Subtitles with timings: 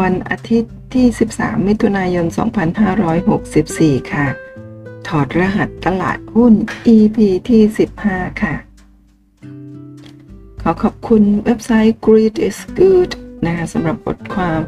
[0.00, 2.26] วันอาทิตย์ที่ 13 มิถุนายน
[3.38, 4.26] 2564 ค่ะ
[5.08, 6.54] ถอดรหัสตลาดหุ้น
[6.96, 7.16] EP
[7.48, 7.62] ที่
[8.02, 8.54] 15 ค่ะ
[10.62, 13.10] ขอขอบคุณเว็บไซต์ Greed is Good
[13.46, 14.60] นะคะสำหรับบทความ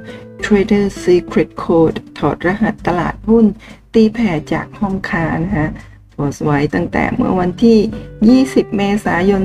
[0.45, 3.45] Trader Secret Code ถอดรหัสตลาดหุ้น
[3.95, 5.69] ตีแผ่จากห้องค้านะคะ
[6.13, 7.79] โพสไว้ตั้งแต่เมื่อวันที่
[8.49, 9.43] 20 เมษายน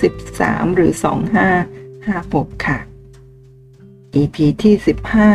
[0.00, 0.92] 2013 หรือ
[1.78, 2.78] 2556 ค่ะ
[4.22, 4.74] EP ที่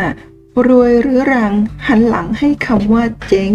[0.03, 1.53] 15 รวยหรือรัง
[1.87, 3.53] หันหลังให้คำว่าเจ๊ง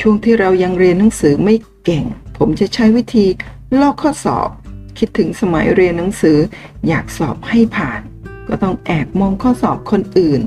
[0.00, 1.54] ช่วงที่เรายังเรียนหนังสือไม่
[1.84, 2.04] เก่ง
[2.36, 3.26] ผมจะใช้วิธี
[3.80, 4.48] ลอกข้อสอบ
[4.98, 6.38] คิดถึงสมัยเรียนหนังสือ
[6.88, 8.00] อยากสอบให้ผ่าน
[8.48, 10.40] ก็ต้องแอบมองข้อสอบคนอื่น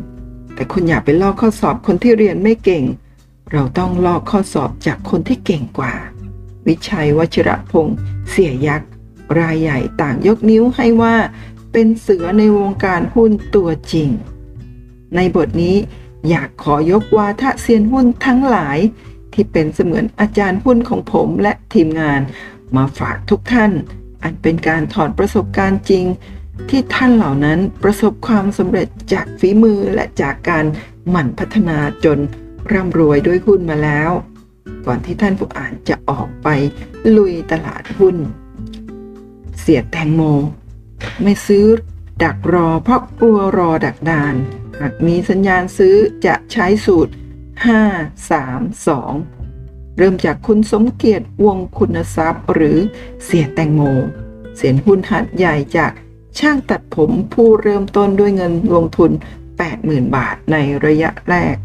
[0.54, 2.84] แต่คุณอย่าไปลอกข้อสอบคนที่เรียนไม่เก่ง
[3.52, 5.94] เราต้องลอกข้อสอบจากคนที่เก่งกว่า
[6.68, 7.98] วิชัยวชิระพงศ์
[8.30, 8.90] เสียยักษ์
[9.40, 11.16] รายใหญ่ต่างยกนิ้วให้ว่า
[11.72, 14.10] เป็นเสือในวงการหุ้นตัวจริง
[15.16, 15.76] ในบทนี้
[16.30, 18.78] อยากขอยกวาทะเซียนหุ้นทั้งหลาย
[19.34, 22.22] ที่เป็นเสมือนอาจารย์หุ้นของผมและทีมงาน
[22.76, 23.72] มาฝากทุกท่าน
[24.24, 26.06] อันเป็นการถอดประสบการณ์จริง
[26.70, 30.66] ที่ท่านเหล่านั้นประสบความสำเร็จจากฝีมือและจากการ
[31.10, 32.20] หมั่นพัฒนาจน
[32.72, 34.12] ร่ำรวยด้วยหุ้นมาแล้ว
[34.86, 36.48] ก่อนที่ท่านผู้อ่านจะออกไป
[37.16, 38.16] ลุยตลาดหุ้น
[39.60, 40.22] เสียแตงโม
[41.22, 41.66] ไม่ซื้อ
[42.24, 44.36] ดักรอเพราะกลัวรอดักดาน
[44.80, 45.96] หากมีสัญญาณซื้อ
[46.26, 47.14] จะใช้สูตร
[47.76, 48.88] 5 3
[49.28, 52.78] 2 เริ่มจากคุณสมเกียรติวงคุณทรัพย์ หรือ
[53.24, 53.82] เสียแตงโม
[54.56, 55.92] เสียนหุ้นหัดใหญ่จาก
[56.40, 59.12] ช่างตัดผมผู้เริ่มต้นด้วยเงินลงทุน
[59.64, 61.56] 80,000 บาทในระยะแรก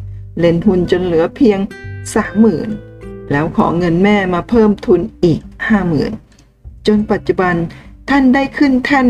[0.41, 1.58] เล่นหุ้นจนเหลือเพียง
[2.44, 5.41] 30,000 แล้วขอเงินแม่มาเพิ่มทุนอีก
[6.14, 7.55] 50,000 จนปัจจุบัน
[8.14, 9.06] ท่านได้ขึ้นแท่น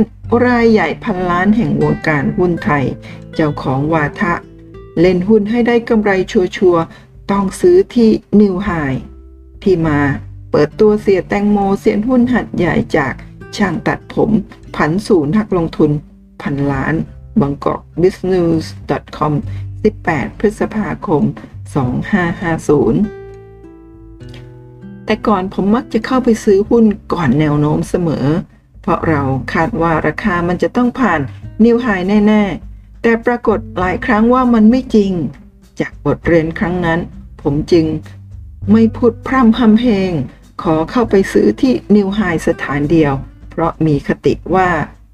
[0.46, 2.84] รายใหญ่พันล้านแห่งวงการหุ้นไทย
[3.34, 4.34] เจ้าของวาทะ
[5.00, 6.40] เล่นหุ้นให้ได้กำไรชั
[6.72, 8.10] วร์ๆต้องซื้อที่
[8.40, 8.70] นิวไฮ
[9.62, 9.98] ที่มา
[10.50, 13.14] เปิดตัวเสียแตงโมเสียนหุ้นหัดใหญ่จาก
[13.56, 14.30] ช่างตัดผม
[14.76, 15.90] ผันสู่นักลงทุน
[16.42, 16.94] พันล้าน
[17.40, 18.62] บางกอก business
[19.16, 19.32] com
[19.82, 21.22] 18 พฤษภาคม
[22.14, 28.26] 2550 แต่ก่อนผมมักจะเข้าไปซื้อหุ้นก่อนแนวโน้มเสมอ
[28.82, 29.22] เพราะเรา
[29.52, 31.20] คาดว่าราคามันจะต้องผ่าน
[31.64, 31.86] นิวไฮ
[32.26, 35.12] แน่ ๆ แต่ปรากฏหลายครั้งว่ามันไม่จริง
[35.80, 37.00] จากบทเรียนครั้งนั้น
[37.42, 37.86] ผมจึง
[38.72, 40.10] ไม่พูดพร่ำพำเพลง
[40.62, 43.12] ขอเข้าไปซื้อที่นิวไฮสถานเดียว
[43.50, 44.68] เพราะมีคติว่า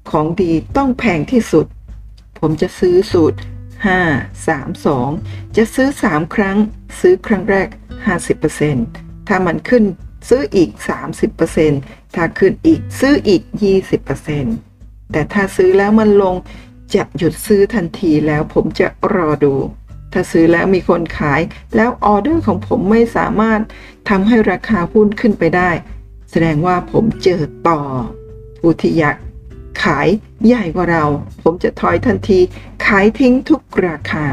[0.09, 1.65] ของดีต้องแพงที่สุด
[2.39, 3.37] ผมจะซื้อสูตร
[3.97, 6.57] 5 3 2 จะซื้อ 3 ครั้ง
[6.99, 7.67] ซื้อครั้งแรก
[8.47, 9.83] 50%ถ้ามันขึ้น
[10.27, 10.69] ซื้ออีก
[11.43, 13.41] 30%ถ้าขึ้นอีกซื้ออีก
[14.27, 16.35] 20%แต่ถ้าซื้อแล้วมันลง
[16.93, 19.53] จะหยุดซื้อทันทีแล้วผมจะรอดู
[20.13, 21.41] ถ้าซื้อแล้วมีคนขาย
[21.75, 23.61] แล้วออเดอร์ของผมไม่สามารถ
[24.09, 25.71] ทำให้ราคาหุ้นขึ้นไปได้
[26.31, 27.79] แสดงว่าผมเจอต่อ
[28.59, 29.15] ผู้ที่อยาก
[29.83, 30.07] ขาย
[30.45, 31.05] ใหญ่กว่าเรา
[31.43, 32.39] ผมจะถอยทันที
[32.85, 34.27] ขายทิ้งทุกราคา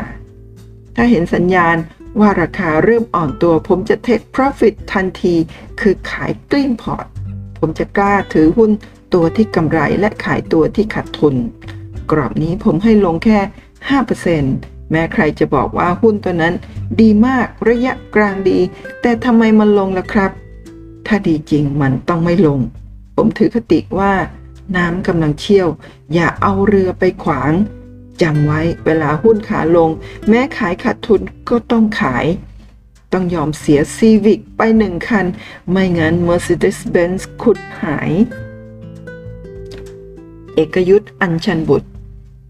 [0.97, 1.77] ถ้าเห็นสัญญาณ
[2.21, 5.34] ว่าราคาเริ่มอ่อนตัว ผมจะ take profit ทันที
[5.81, 7.06] คือขายกลิ้งพอร์ต
[7.59, 8.71] ผมจะกล้าถือหุ้น
[9.15, 11.34] ตัวที่กำไรและขายตัวที่ขาดทุน
[12.10, 13.38] กรอบนี้ผมให้ลงแค่
[14.15, 16.54] 5%แม้ใครจะบอกว่าหุ้นตัวนั้น
[17.00, 18.59] ดีมากระยะกลางดี
[19.03, 20.31] แต่ทำไมมันลงล่ะครับ
[21.06, 22.59] ถ้าดีจริงมันต้องไม่ลง
[23.16, 24.12] ผมถือคติว่า
[24.77, 25.69] น้ำกำลังเชี่ยว
[26.15, 27.53] อย่าเอาเรือไปขวาง
[28.22, 29.91] จำไว้เวลาหุ้นขาลง
[30.28, 32.27] แม้ขายขาดทุนก็ต้องขาย
[33.12, 35.27] ต้องยอมเสียซีวิกไปหนึ่งคัน
[35.71, 38.10] ไม่งั้น Mercedes-Benz ขุดหาย
[40.54, 41.88] เอกยุทธอัญชันบุตร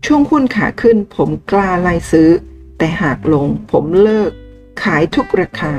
[0.06, 2.30] ช่วงหุ้นขาขึ้นผมกล้าไล่ซื้อ
[2.78, 4.30] แต่หากลงผมเลิก
[4.82, 5.74] ขายทุกราคา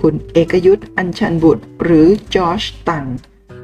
[0.00, 3.04] คุณเอกยุทธอัญชันบุตรหรือจอร์จตัน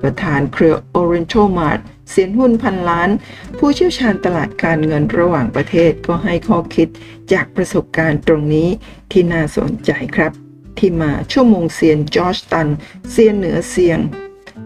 [0.03, 1.81] ประธานเครือ Oriental Mart
[2.15, 3.11] สียนหุ้นพันล้าน
[3.59, 6.89] ผู้เชี่ยวชาญตลาดการเงินระหว่างประเทศก็ให้ข้อคิด
[7.33, 8.69] จากประสบการณ์ตรงนี้
[9.13, 10.33] ที่น่าสนใจครับ
[10.79, 12.69] ที่มาชั่วโมงเซียนจอร์จตัน
[13.11, 13.99] เซียนเหนือเซียง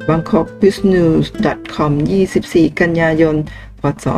[0.09, 1.25] Bangkok Business
[1.75, 1.93] com
[2.35, 3.37] 24 กันยายน
[3.81, 4.17] พศ 2547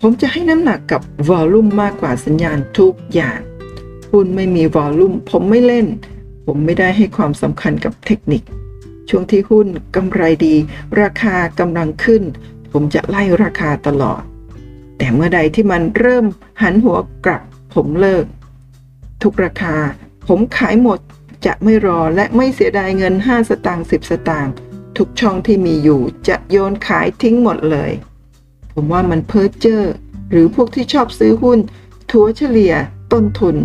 [0.00, 3.40] ผมจะให้น้ำหนักกับวอลลุ่มมากกว่าสัญญาณทุกอย่าง
[4.10, 5.86] หุ้นไม่มีวอลลุ่มผมไม่เล่น
[6.46, 8.42] ผมไม่ได้ให้ความสำคัญกับเทคนิค
[9.08, 9.66] ช่วงที่หุ้น
[9.96, 10.54] กำไรดี
[11.00, 12.22] ราคากำลังขึ้น
[12.72, 14.22] ผมจะไล่ราคาตลอด
[14.98, 16.26] แต่เมื่อใดที่มันเริ่ม
[16.62, 17.42] หันหัวกลับ
[17.74, 18.24] ผมเลิก
[19.22, 19.76] ทุกราคา
[20.28, 20.98] ผมขายหมด
[21.46, 24.54] จะไม่รอและไม่เสียดายเงิน 5 สตางค์10 สตางค์
[24.96, 27.92] ทุกช่องที่มีอยู่จะโยนขายทิ้งหมดเลย
[28.74, 29.82] ผมว่ามันเพ้อเจ้อ
[30.30, 31.58] หรือพวกที่ชอบซื้อหุ้น
[32.10, 32.74] ถัวเฉลี่ย
[33.12, 33.56] ต้นทุน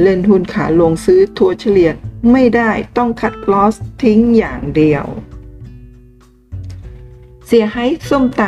[0.00, 1.90] เล่นหุ้นขาลงซื้อถัวเฉลี่ย
[2.32, 5.04] ไม่ได้ต้องคัดลอสทิ้งอย่างเดียว
[7.46, 8.42] เสียให้ส้มต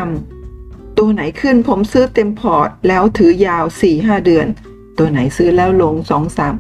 [0.46, 3.64] ำตัวไหนขึ้นผมซื้อเต็มพอร์ต แล้วถือยาว
[3.94, 4.46] 4-5 เดือน
[4.98, 5.94] ตัวไหนซื้อแล้วลง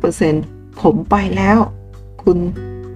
[0.06, 1.58] 2-3%ผมไปแล้ว
[2.22, 2.38] คุณ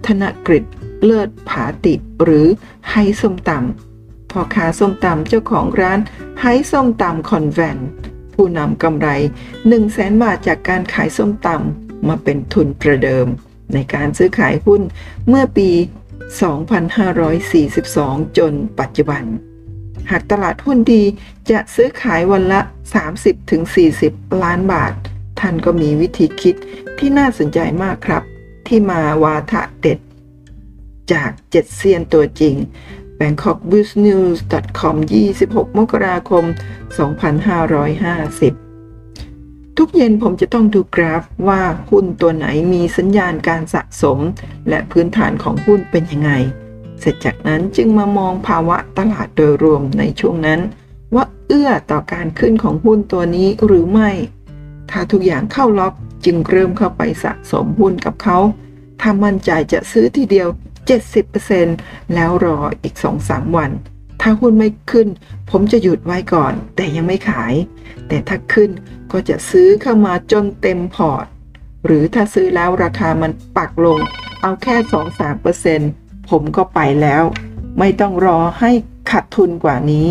[0.06, 0.64] ธนกฤษ
[1.04, 2.46] เลิศผาติหรือ
[2.90, 6.00] ไฮส้มตำพ่อค้าส้มตำเจ้าของร้าน
[6.40, 7.78] ไฮส้มตำคอนแวน
[8.40, 9.08] ผู้นำกำไร
[9.44, 13.26] 1 0 0 0 0แสนบาทจากการขายส้มตำมาเป็นทุนประเดิม
[13.74, 14.82] ในการซื้อขายหุ้น
[15.28, 15.70] เมื่อปี
[16.98, 19.22] 2542 จนปัจจุบัน
[20.10, 21.02] หากตลาดหุ้นดี
[21.50, 22.60] จะซื้อขายวันละ
[23.72, 24.92] 30-40 ล้านบาท
[25.40, 26.56] ท่านก็มีวิธีคิด
[26.98, 28.22] ที่น่าสนใจมากครับ
[28.66, 29.98] ที่มาวาทะเด็ด
[31.12, 32.54] จากเจ็ดเซียนตัวจริง
[33.20, 34.94] bangkokbusinessnews.com
[35.36, 36.44] 26 มกราคม
[38.50, 44.18] 2550 ทุกเย็นผมจะต้องดูกราฟว่าหุ้นตัวไหนมีสัญญาณการสะสม
[44.68, 46.30] และพื้นฐานของหุ้นเป็นยังไง
[47.00, 50.60] เสร็จจากนั้นจึงมามองภาวะตลาดโดยรวมในช่วงนั้น
[51.14, 54.10] ว่าเอื้อต่อการขึ้นของหุ้นตัวนี้หรือไม่
[54.90, 55.94] ถ้าทุกอย่างเข้าล็อก
[56.24, 58.38] จึงเริ่มเข้าไปสะสมหุ้นกับเขา
[59.00, 60.48] ถ้ามั่นใจจะซื้อทีเดียว
[61.50, 62.94] 70%แล้วรออีก
[63.26, 63.70] 2-3 วัน
[64.20, 65.08] ถ้าหุ้นไม่ขึ้น
[65.50, 67.54] ผมจะหยุดไว้ก่อน แต่ยังไม่ขาย
[68.08, 68.70] แต่ถ้าขึ้น
[69.12, 71.24] ก็จะซื้อเข้ามาจนเต็มพอร์ต
[71.86, 73.98] หรือถ้าซื้อแล้วราคามันปักลง
[74.42, 74.76] เอาแค่
[75.52, 77.22] 2-3%ผมก็ไปแล้ว
[77.78, 78.70] ไม่ต้องรอให้
[79.10, 80.08] ขาดทุนกว่านี้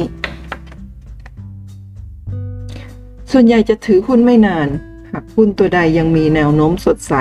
[3.32, 4.68] ส่วนใหญ่จะถือหุ้นไม่นาน
[5.12, 7.14] หากหุ้นตัวใดยังมีแนวโน้มสดใส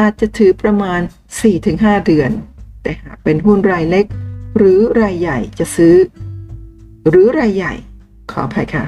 [0.00, 1.00] อาจจะถือประมาณ
[1.52, 2.30] 4-5 เดือน
[2.88, 4.06] แต่หากเป็นหุ้นรายเล็ก
[4.56, 5.96] หรือรายใหญ่จะซื้อ
[7.08, 7.74] หรือรายใหญ่
[8.30, 8.84] ขออภัยค่ะ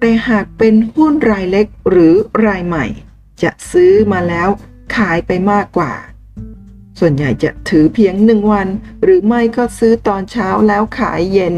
[0.00, 2.14] แต่หากเป็นหุ้นรายเล็กหรือ
[2.46, 2.86] รายใหม่
[3.42, 4.48] จะซื้อมาแล้ว
[4.96, 5.92] ขายไปมากกว่า
[6.98, 8.68] ส่วนใหญ่จะถือเพียงหนึ่งวัน
[9.02, 11.54] หรือไม่ก็ซื้อตอนเช้าแล้วขายเย็น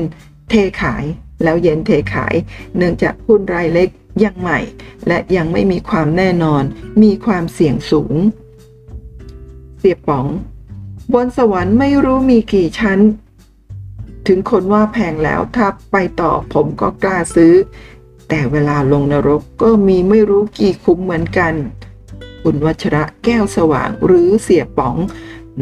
[0.51, 1.05] เทขาย
[1.43, 2.35] แล้วเย็นเทขาย
[2.77, 3.89] เนื่องจากหุ้นรายเล็ก
[4.25, 4.59] ยังใหม่
[5.07, 6.63] และยังไม่มีความแน่นอน
[7.03, 8.15] มีความเสี่ยงสูง
[9.79, 10.29] เสียป๋อง
[11.15, 12.99] บนสวรรค์ไม่รู้มีกี่ชั้น
[14.27, 17.55] ถึงคนว่าแพงแล้วถ้าไปต่อผมก็กล้าซื้อ
[18.29, 21.55] แต่เวลาลงนรกก็มีไม่รู้กี่คุ้มเหมือนกัน
[22.43, 24.97] คุณวัชระแก้วสว่างหรือเสียป๋อง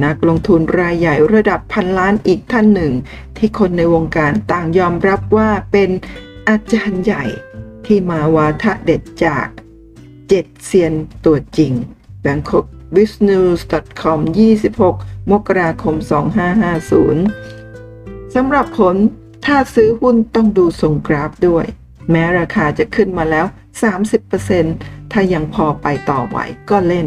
[0.04, 2.92] นักลงทุนรายใหญ่ระดับพันล้านอีกท่านหนึ่ง
[3.36, 5.90] ที่คนในวงการต่างยอมรับว่าเป็น
[6.48, 7.24] อาจารย์ใหญ่
[7.86, 9.46] ที่มาวาทะเด็ดจาก
[10.28, 10.92] เจ็ดเซียน
[11.24, 11.72] ตัวจริง
[12.24, 14.18] Bangkok business.com
[14.76, 15.94] 26 มกราคม
[17.54, 18.96] 2550 สำหรับผล
[19.44, 21.66] ถ้าซื้อหุ้นต้องดูทรงกราฟด้วย
[22.10, 23.46] แม้ราคาจะขึ้นมาแล้ว
[24.28, 26.38] 30%ถ้ายังพอไปต่อไหว
[26.70, 27.06] ก็เล่น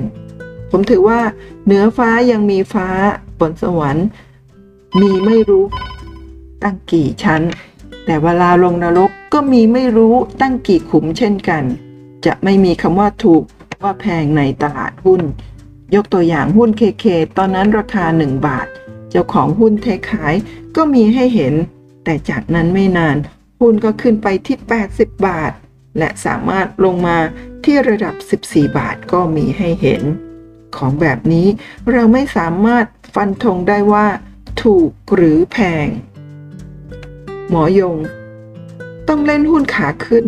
[0.71, 1.19] ผมถือว่า
[1.65, 2.87] เหนือฟ้ายังมีฟ้า
[3.39, 4.07] บนสวรรค์
[5.01, 5.65] มีไม่รู้
[6.63, 7.41] ตั้งกี่ชั้น
[8.05, 11.63] แต่เวลาลงนรกก็มีไม่รู้ตั้งกี่ขุมเช่นกัน
[12.25, 13.43] จะไม่มีคำว่าถูก
[13.83, 15.21] ว่าแพงในตลาดหุ้น
[15.95, 17.05] ยกตัวอย่างหุ้นเคเค
[17.37, 18.67] ตอนนั้นราคา 1 บาท
[19.09, 20.33] เจ้าของหุ้นเทขาย
[20.75, 21.53] ก็มีให้เห็น
[22.03, 23.17] แต่จากนั้นไม่นาน
[23.59, 24.57] หุ้นก็ขึ้นไปที่
[24.91, 25.51] 80 บาท
[25.97, 27.17] และสามารถลงมา
[27.63, 30.01] ที่ระดับ 14 บาทก็มีให้เห็น
[30.75, 31.47] ของแบบนี้
[31.91, 32.85] เราไม่สามารถ
[33.15, 34.07] ฟันธงได้ว่า
[34.63, 35.87] ถูกหรือแพง
[37.49, 37.97] หมอยง
[39.07, 40.25] ต้องเล่นหุ้นขาขึ้น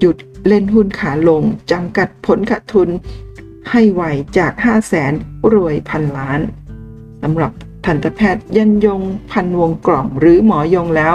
[0.00, 0.16] หยุด
[0.48, 2.88] เล่นหุ้นขาลงจำกัดผลขาดทุน
[3.70, 4.02] ให้ไว
[4.38, 5.12] จาก 5 0 0แสน
[5.52, 6.40] รวยพันล้าน
[7.22, 7.52] สำหรับ
[7.86, 11.14] ทันตแพทย์ยันยงพันวงกล่อมหรือหมอยงแล้ว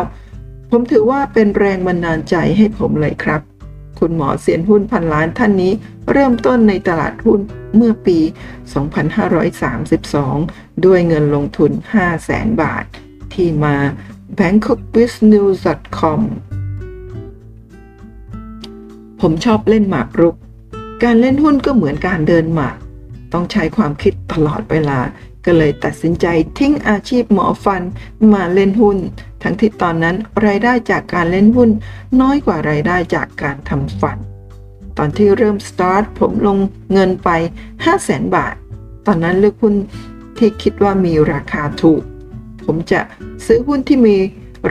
[0.70, 3.42] ผมถือว่าเป็นแรงบันดาลใจให้ผมเลยครับ
[4.00, 5.74] คุณหมอเสียนหุ้นพันล้านท่านนี้
[6.12, 7.40] เริ่มต้นในตลาดหุ้น
[7.76, 8.20] เมื่อปี
[9.92, 12.84] 2532 ด้วยเงินลงทุน 5 0 0แสนบาท
[13.34, 13.76] ที่มา
[14.40, 16.22] bangkokbusiness.com
[19.22, 20.36] ผมชอบเล่นหมากรุก
[21.04, 22.76] การเล่นหุ้นก็เหมือนการเดินหมาก
[23.34, 25.00] ต้องใช้ความคิดตลอดเวลา
[25.46, 26.26] ก็เลยตัดสินใจ
[26.58, 27.84] ทิ้งอาชีพหมอฟัน
[28.34, 28.98] มาเล่นหุ้น
[29.44, 30.16] ทั้งที่ตอนนั้น
[30.46, 31.70] รายได้จากการเล่นหุ้น
[32.22, 34.18] น้อยกว่ารายได้จากการทำฟัน
[34.98, 36.58] ตอนที่เริ่มสตาร์ทผมลง
[36.94, 37.30] เงินไป
[37.62, 38.54] 5 0 0แสนบาท
[39.08, 39.76] ตอนนั้นเลือกหุ้น
[40.38, 42.02] ที่คิดว่ามีราคาถูก
[42.66, 43.02] ผมจะ
[43.46, 44.16] ซื้อหุ้นที่มี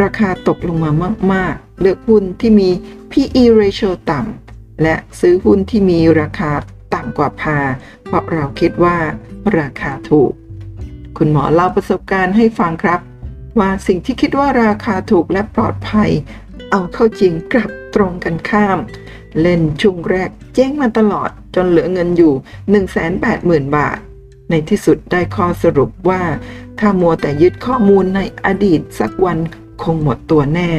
[0.03, 0.91] ราคาตกลงมา
[1.33, 2.69] มาก ๆ เลือกหุ้นที่มี
[3.11, 4.50] PE ratio ต่ำ
[4.83, 6.53] และซื้อหุ้นที่มีราคา
[6.95, 7.59] ต่ำกว่าพา
[8.05, 8.99] เพราะเราคิดว่า
[9.59, 10.33] ราคาถูก
[11.17, 13.01] คุณหมอเล่าประสบการณ์ให้ฟังครับ
[13.59, 16.11] ว่าสิ่งที่คิดว่าราคาถูกและปลอดภัย
[16.71, 18.79] เอาเข้าจริงกลับตรงกันข้าม
[19.41, 22.33] เล่นช่วงแรกเจ๊งมาตลอดจนเหลือเงินอยู่
[23.65, 23.99] 180,000 บาท
[24.51, 26.23] ในที่สุดได้ข้อสรุปว่า
[26.79, 29.39] ถ้ามัวแต่ยึดข้อมูลในอดีตสักวัน
[29.83, 30.71] คงหมดตัวแน่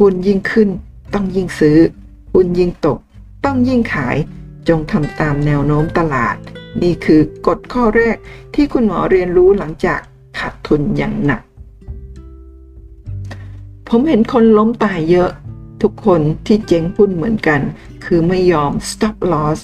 [0.00, 0.68] หุ้นยิ่งขึ้น
[1.14, 1.78] ต้องยิ่งซื้อ
[2.32, 2.98] หุ้นยิ่งตก
[3.44, 4.16] ต้องยิ่งขาย
[4.68, 6.36] จงทำตามแนวโน้มตลาด
[6.82, 8.16] นี่คือกฎข้อแรก
[8.54, 10.00] ที่คุณหมอเรียนรู้หลังจาก
[10.38, 11.42] ขาดทุนอย่างหนัก
[13.88, 15.30] ผมเห็นคนล้มตายเยอะ
[15.82, 17.60] ทุกคนที่เจ๊งหุ้นเหมือนกัน
[18.04, 19.58] คือไม่ยอม stop loss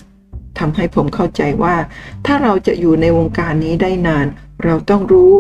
[0.59, 1.77] ทำให้ผมเข้าใจว่า
[2.27, 4.27] ถ้าเราจะอยู่ในวงการนี้ได้นาน
[4.65, 5.33] เราต้องรู้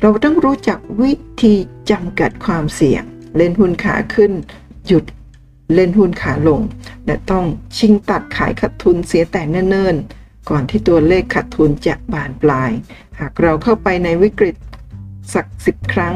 [0.00, 1.54] เราต้องรู้จักวิธี
[1.90, 3.02] จำกัดความเสี่ยง
[3.36, 4.32] เล่นหุ้นขาขึ้น
[4.86, 5.04] หยุด
[5.74, 6.60] เล่นหุ้นขาลง
[7.06, 7.44] และต้อง
[7.78, 12.72] ชิงตัดขายขาดทุนเสียแต่เนิ่นๆ ก่อนที่ตัวเลขขาดทุนจะบานปลาย
[13.18, 14.56] หากเราเข้าไปในวิกฤต
[15.34, 16.14] สักสิบครั้ง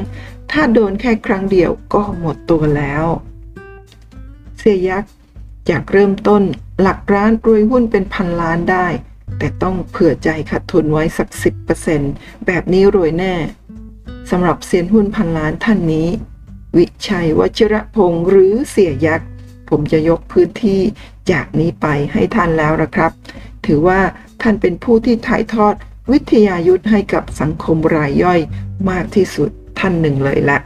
[0.51, 3.05] ถ้าโดนแค่ครั้งเดียวก็หมดตัวแล้ว
[4.59, 5.11] เสียยักษ์
[5.69, 6.43] จากเริ่มต้น
[6.81, 8.87] หลักร้านรวยหุ้นเป็นพันล้านได้
[9.39, 11.29] แต่ต้องเผื่อใจขาดทุนไว้สัก
[11.89, 13.35] 10%แบบนี้รวยแน่
[14.31, 16.09] สำหรับเซียนหุ้นพันล้านท่านนี้
[16.77, 19.29] วิชัยวชิระพงศ์หรือเสียยักษ์
[19.69, 20.81] ผมจะยกพื้นที่
[21.31, 23.11] จากนี้ไปให้ท่านแล้วนะครับ
[23.67, 24.01] ถือว่า
[24.43, 25.75] ท่านเป็นผู้ที่ถ่ายทอด
[26.13, 28.41] วิทยายุทธให้กับสังคมรายย่อย
[28.91, 30.59] มากที่สุดท่านหนึ่งเลยละ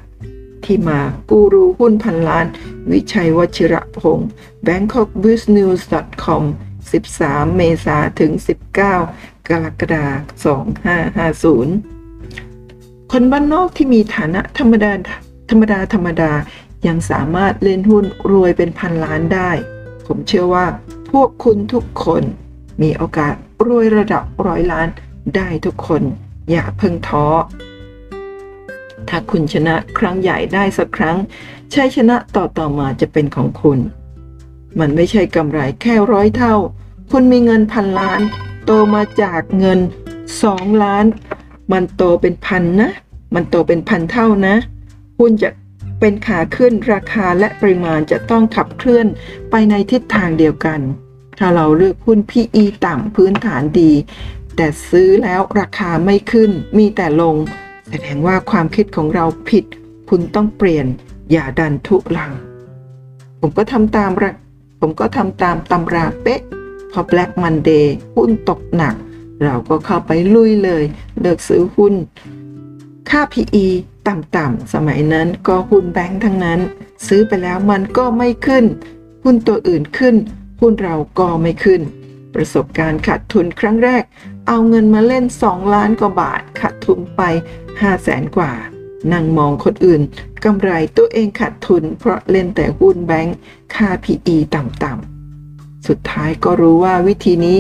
[0.65, 2.47] ที่มากูรูหุ้นพันล้าน
[2.93, 4.29] วิชัยวชิระพงศ์
[4.67, 6.43] bangkokbusinessnews.com
[6.91, 8.33] 13 เมษาถึง
[8.71, 8.77] 19
[9.49, 10.07] กรกฎา
[10.43, 10.65] คม
[12.09, 14.93] 2550 คนบ้านนอกที่มีฐานะธรรมดา
[15.51, 16.31] ธรรมดาธรรมดา
[16.87, 19.51] ยังสามารถเล่นหุ้นรวยเป็นพันล้านได้
[20.07, 20.67] ผมเชื่อว่า
[21.11, 22.23] พวกคุณทุกคน
[22.83, 23.35] มีโอกาส
[23.67, 24.89] รวยระดับร้อยล้าน
[25.37, 26.03] ได้ทุกคน
[26.51, 27.27] อย่าเพิ่งท้อ
[29.09, 31.17] ถ้าคุณชนะครั้งใหญ่ได้สักครั้ง
[31.75, 33.79] ชัยชนะต่อต่อมาจะเป็นของคุณ
[34.81, 36.55] มันไม่ใช่กำไรแค่ร้อยเท่า
[37.11, 38.21] คุณมีเงินพันล้าน
[38.65, 39.79] โตมาจากเงิน
[40.43, 41.05] สองล้าน
[41.73, 42.91] มันโตเป็นพันนะ
[43.35, 44.55] มันโตเป็นพันเท่านะ
[45.19, 45.49] คุณจะ
[46.01, 49.07] เป็นขาขึ้นราคาและปริมาณจะต้องขับเคลื่อน
[49.51, 50.81] ไปในทิศทางเดียวกัน
[51.39, 53.93] ถ้าเราเลือกหุ้น PE ต่ำพื้นฐานดี
[54.57, 57.37] แต่ซื้อแล้วราคาไม่ขึ้นมีแต่ลง
[57.89, 59.65] แสดงว่าความคิดของเราผิด
[60.11, 60.87] คุณต้องเปลี่ยน
[61.33, 62.33] อย่าดันทุลัง
[63.41, 64.11] ผมก็ทำตาม
[64.81, 66.41] ผมก็ทำตามตำราเป๊ะ
[66.93, 68.95] พอ Black Monday หุ้นตกหนัก
[69.45, 70.85] เราก็เข้าไปลุยเลย
[71.21, 71.95] เลิกซื้อหุ้น
[73.11, 73.67] ค่า PE
[74.11, 76.61] ต่ำๆสมัยนั้นก็หุ้นแบงค์ทั้งนั้น
[77.07, 78.65] ซื้อไปแล้วมันก็ไม่ขึ้น
[79.25, 80.17] หุ้นตัวอื่นขึ้น
[80.61, 81.81] หุ้นเราก็ไม่ขึ้น
[82.35, 84.03] ประสบการณ์ขาดทุนครั้งแรก
[84.49, 87.23] เอาเงินมาเล่น 2 ล้านกว่าบาทขาดทุนไป
[87.63, 88.53] 5แสนกว่า
[89.13, 90.03] นั่งมองคนอื่น
[90.45, 93.37] กำไรตัวเองขาดทุน เพราะเล่นแต่หุ้นแบงค์
[93.75, 97.59] ค่า PE ต่ำๆสุดท้ายก็รู้ว่าวิธีนี้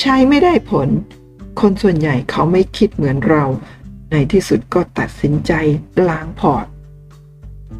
[0.00, 0.88] ใช้ไม่ได้ผล
[1.60, 3.44] คนส่วนใหญ่เขาไม่คิดเหมือนเรา
[4.12, 5.52] ในที่สุดก็ตัดสินใจ
[6.08, 6.66] ล้างพอร์ต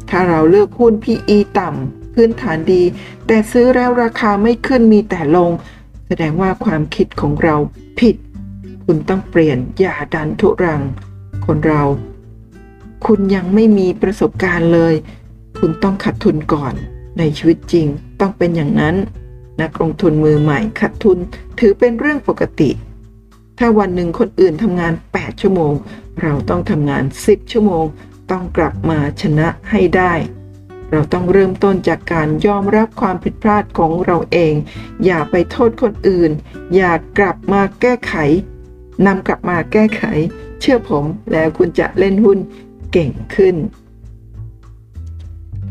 [0.09, 2.83] ถ้าเราเลือกหุ้น PE ต่ำพื้นฐานดี
[3.27, 5.51] แต่ซื้อแล้วราคาไม่ขึ้นมีแต่ลง
[6.07, 7.55] แสดงว่าความคิดของเรา
[7.99, 8.15] ผิด
[8.85, 10.81] คุณต้องเปลี่ยนอย่าดันทุรัง
[11.45, 11.83] คนเรา
[13.05, 14.93] คุณยังไม่มีประสบการณ์เลย
[15.59, 16.73] คุณต้องขัดทุนก่อน
[17.17, 17.87] ในชีวิตจริง
[18.19, 18.95] ต้องเป็นอย่างนั้น
[19.61, 21.17] นักลงทุนมือใหม่ขัดทุน
[21.59, 22.69] ถือเป็นเรื่องปกติ
[23.59, 25.73] ถ้าวันหนึ่งคนอื่นทำงาน 8 ชั่วโมง
[26.21, 27.85] เราต้องทำงาน 10 ชั่วโมง
[28.31, 30.13] ต้องกลับมาชนะให้ได้
[30.91, 34.53] เราต้องเริ่มต้นจากการยอมรับความผิดพลาดของเราเอง
[35.05, 36.31] อย่าไปโทษคนอื่น
[36.75, 38.15] อย่ากลับมาแก้ไข
[39.05, 40.03] นำกลับมาแก้ไข
[40.59, 42.37] เชื่อผมแล้วคุณจะเล่นหุ้น
[42.91, 43.55] เก่งขึ้น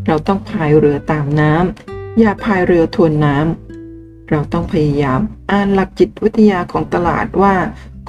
[0.06, 5.20] เราต้องพายเรือตามน้ำอย่าพายเรือทวนน้ำเราต้องพยายาม
[5.50, 7.54] อ่านหลักจิตวิทยาของตลาดว่า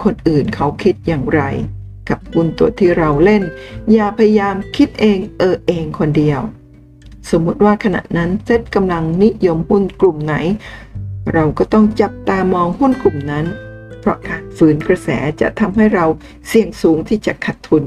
[0.04, 1.42] คนอื่นเขาคิดอย่างไร
[2.10, 3.44] กับหุ้นตัวที่เราเล่น
[3.92, 6.40] อย่าพยายามคิดเองเออเองคนเดียว
[7.30, 10.36] สมมติว่าขณะนั้นเซ็ตกำลังนิยมหุ้นกลุ่มไหน
[11.34, 13.46] เราก็ต้องจับตามองหุ้นกลุ่มนั้น
[14.00, 15.10] เพราะการฝืนกระแส
[15.42, 16.06] จะทำให้เรา
[16.48, 17.84] เสี่ยงสูงที่จะขาดทุน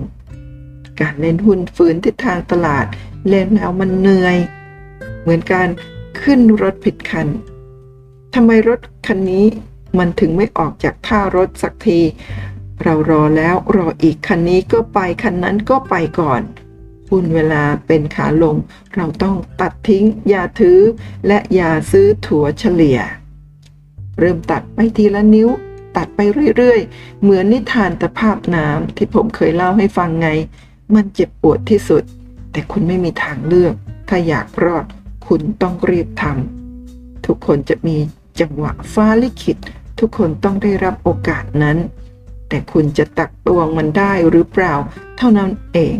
[1.00, 2.86] การเล่นหุ้นฝืนทิศทางตลาด
[3.28, 4.38] เล่นแล้วมันเหนื่อย
[5.22, 5.68] เหมือนการ
[6.22, 7.28] ขึ้นรถผิดคัน
[8.34, 9.46] ทำไมรถคันนี้
[9.98, 12.00] มันถึงไม่ออกจากท่ารถสักที
[12.82, 16.42] เรารอแล้วรออีกคันนี้ก็ไปคันนั้นก็ไปก่อน
[17.10, 18.56] หุ้นเวลาเป็นขาลง
[18.94, 20.78] เราต้องตัดทิ้ง อย่าถือ
[21.26, 22.98] และอย่าซื้อถั่วเฉลี่ย
[24.18, 25.48] เริ่มตัดไปทีละนิ้ว
[25.96, 26.20] ตัดไป
[26.56, 30.28] เรื่อยๆ เหมือนนิทานตะภาพน้ำที่ผมเคยเล่าให้ฟังไง
[30.94, 32.02] มันเจ็บปวดที่สุด
[32.52, 33.74] แต่คุณไม่มีทางเลือก
[34.08, 34.84] ถ้าอยากรอด
[35.26, 37.96] คุณต้องรีบทำทุกคนจะมี
[38.40, 39.56] จังหวะฟ้าลิขิต
[39.98, 41.76] ทุกคนต้องได้รับโอกาสนั้น
[42.48, 44.74] แต่คุณจะตักตวงมันได้หรือเปล่า
[45.18, 45.96] เท่านั้นเอง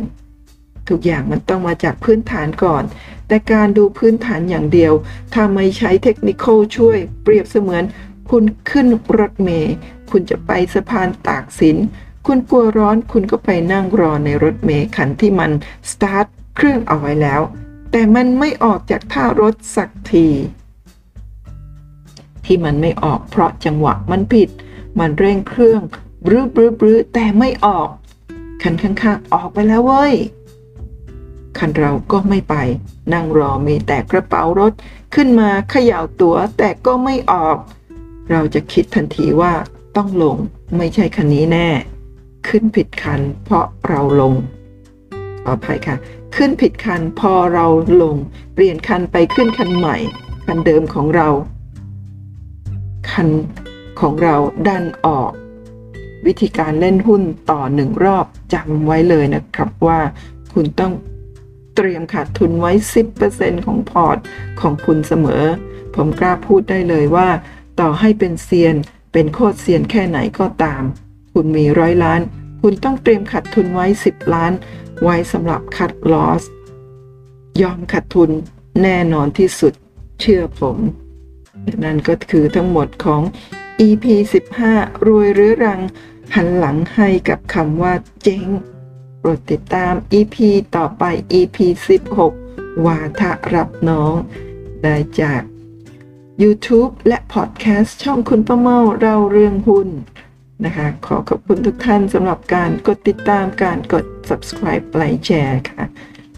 [0.88, 2.82] ทุกอย่างมันต้องมาจากพื้นฐานก่อน
[3.28, 4.92] แต่การดูพื้นฐานอย่างเดียว
[5.32, 6.44] ถ้าไม่ใช้เทคนิค
[6.76, 7.84] ช่วย เปรียบเสมือน
[8.30, 8.86] คุณขึ้น
[9.18, 9.74] รถเมล์
[10.10, 11.76] คุณจะไปสะพานตากสิน
[12.26, 15.52] คุณกลัวร้อนคุณก็ไปนั่งรอในรถเมล์คันที่มัน
[15.90, 16.26] สตาร์ท
[16.56, 17.40] เครื่องเอาไว้แล้ว
[17.92, 20.28] แต่มันไม่ออกจากท่ารถสักที
[22.44, 24.48] ที่มันไม่ออกเพราะจังหวะมันผิด
[24.98, 25.82] มันเร่งเครื่อง
[26.26, 27.88] บรื้อบรื้อบรื้อแต่ไม่ออก
[28.62, 30.14] คันข้างๆออกไปแล้วเว้ย
[31.59, 32.54] คันเราก็ไม่ไป
[33.12, 34.73] นั่งรอมีแต่กระเป๋ารถ
[35.14, 37.56] ขึ้นมาเขย่าตัวแต่ก็ไม่ออก
[38.30, 39.52] เราจะคิดทันทีว่า
[39.97, 40.37] ต้องลง
[40.76, 41.68] ไม่ใช่คันนี้แน่
[42.49, 44.35] ขึ้นผิดคันเพราะเราลง
[45.45, 45.97] ขออภัยค่ะ
[46.37, 47.66] ขึ้นผิดคันพอเรา
[48.02, 48.16] ลง
[48.54, 49.97] เปลี่ยนคันไปขึ้นคันใหม่
[50.47, 51.28] คันเดิมของเรา
[53.11, 53.28] คัน
[54.00, 54.37] ของเรา
[54.68, 55.30] ดันออก
[56.26, 60.00] วิธีการเล่นหุ้นต่อหนึ่งรอบจำไว้เลยนะครับว่า
[60.52, 60.92] คุณต้อง
[61.76, 62.73] เตรียมขาดทุนไว้
[63.18, 64.18] 10%ของพอร์ต
[64.61, 65.42] ของคุณเสมอ
[65.95, 67.28] ผมกล้าพูดได้เลยว่า
[67.80, 68.76] ต่อให้เป็นเซียน
[69.12, 70.83] เป็นโคตรเซียนแค่ไหนก็ตาม
[71.33, 72.21] คุณมีร้อยล้าน
[72.62, 74.52] คุณต้องเตรียมขาดทุนไว้ 10 ล้าน
[75.02, 76.42] ไว้สำหรับคัดลอส
[77.62, 78.30] ยอมขาดทุน
[78.83, 79.73] แน่นอนที่สุด
[80.21, 80.78] เชื่อผม
[81.85, 83.23] นั่นก็คือทั้งหมดของ
[83.87, 84.04] EP
[84.59, 85.80] 15 รวยเรื้อรัง
[86.35, 87.92] หันหลังให้กับคำว่า
[88.23, 88.47] เจ๊ง
[89.18, 90.37] โปรดติดตาม EP
[90.76, 91.56] ต่อไป EP
[92.21, 94.14] 16 วาทะรับน้อง
[94.83, 95.42] ได้จาก
[96.42, 99.88] YouTube และพอดแคสต์ช่องคุณป้าเมาเราเรื่องหุ้น
[100.64, 105.85] นะคะ ขอขอบคุณทุกท่านสำหรับการกดติดตามการกด subscribe ไลค์แชร์ค่ะ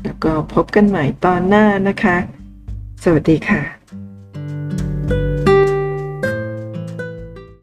[0.02, 2.16] แล้วก็พบกันใหม่ตอนหน้านะคะ
[3.05, 3.77] สวัสดีค่ะ